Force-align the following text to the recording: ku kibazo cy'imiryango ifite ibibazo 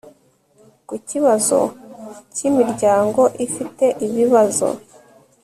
ku 0.87 0.95
kibazo 1.09 1.59
cy'imiryango 2.33 3.21
ifite 3.45 3.85
ibibazo 4.05 4.67